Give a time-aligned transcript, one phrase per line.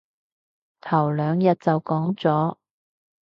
[0.81, 2.57] 頭兩日就講咗